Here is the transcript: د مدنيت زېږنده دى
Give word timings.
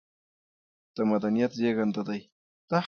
د 0.95 0.97
مدنيت 1.11 1.51
زېږنده 1.59 2.01
دى 2.07 2.19